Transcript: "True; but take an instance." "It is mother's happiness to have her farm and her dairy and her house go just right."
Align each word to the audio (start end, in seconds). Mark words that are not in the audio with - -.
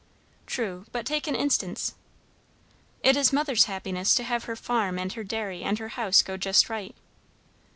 "True; 0.47 0.85
but 0.91 1.05
take 1.05 1.27
an 1.27 1.35
instance." 1.35 1.93
"It 3.03 3.15
is 3.15 3.31
mother's 3.31 3.65
happiness 3.65 4.15
to 4.15 4.23
have 4.23 4.45
her 4.45 4.55
farm 4.55 4.97
and 4.97 5.13
her 5.13 5.23
dairy 5.23 5.61
and 5.61 5.77
her 5.77 5.89
house 5.89 6.23
go 6.23 6.37
just 6.37 6.71
right." 6.71 6.95